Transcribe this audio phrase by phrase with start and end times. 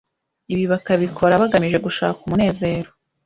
[0.53, 2.89] ibi bakabikora bagamije gushaka umunezero